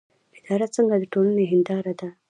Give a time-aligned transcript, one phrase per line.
[0.45, 2.09] اداره څنګه د ټولنې هنداره ده؟